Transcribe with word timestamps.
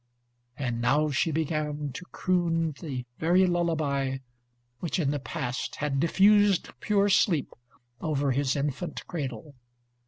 And 0.57 0.81
now 0.81 1.11
she 1.11 1.29
began 1.29 1.91
to 1.93 2.05
croon 2.05 2.71
the 2.81 3.05
very 3.19 3.45
lullaby 3.45 4.17
which 4.79 4.97
in 4.97 5.11
the 5.11 5.19
past 5.19 5.75
had 5.75 5.99
diffused 5.99 6.69
pure 6.79 7.07
sleep 7.07 7.53
over 8.01 8.31
his 8.31 8.55
infant 8.55 9.05
cradle. 9.05 9.53